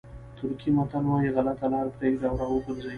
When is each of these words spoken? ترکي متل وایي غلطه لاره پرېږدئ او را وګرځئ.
ترکي 0.37 0.69
متل 0.77 1.03
وایي 1.07 1.29
غلطه 1.35 1.65
لاره 1.71 1.91
پرېږدئ 1.97 2.25
او 2.29 2.37
را 2.39 2.47
وګرځئ. 2.49 2.89